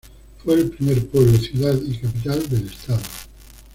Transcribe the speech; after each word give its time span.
Fue 0.43 0.55
el 0.55 0.71
primer 0.71 1.07
pueblo, 1.09 1.37
ciudad 1.37 1.75
y 1.79 1.95
capital 1.97 2.49
del 2.49 2.65
estado. 2.65 3.03